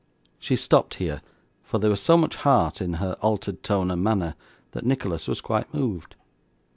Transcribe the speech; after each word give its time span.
She 0.39 0.55
stopped 0.55 0.95
here; 0.95 1.21
for 1.61 1.77
there 1.77 1.91
was 1.91 2.01
so 2.01 2.17
much 2.17 2.37
heart 2.37 2.81
in 2.81 2.93
her 2.93 3.15
altered 3.21 3.61
tone 3.61 3.91
and 3.91 4.03
manner, 4.03 4.33
that 4.71 4.83
Nicholas 4.83 5.27
was 5.27 5.41
quite 5.41 5.71
moved. 5.75 6.15